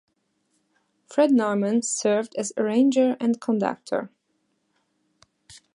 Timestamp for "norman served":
1.31-2.33